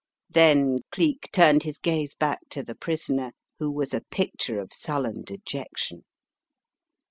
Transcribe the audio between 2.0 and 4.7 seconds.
back to the prisoner, who was a picture